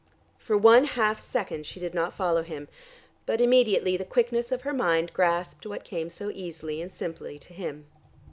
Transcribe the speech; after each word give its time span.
For 0.39 0.57
one 0.57 0.85
half 0.85 1.19
second 1.19 1.67
she 1.67 1.79
did 1.79 1.93
not 1.93 2.11
follow 2.11 2.41
him. 2.41 2.67
But 3.27 3.39
immediately 3.39 3.97
the 3.97 4.03
quickness 4.03 4.51
of 4.51 4.63
her 4.63 4.73
mind 4.73 5.13
grasped 5.13 5.67
what 5.67 5.83
came 5.83 6.09
so 6.09 6.31
easily 6.33 6.81
and 6.81 6.91
simply 6.91 7.37
to 7.37 7.53
him. 7.53 7.85